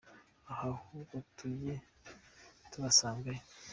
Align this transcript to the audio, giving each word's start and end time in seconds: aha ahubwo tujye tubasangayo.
aha 0.51 0.67
ahubwo 0.75 1.15
tujye 1.37 1.73
tubasangayo. 2.71 3.41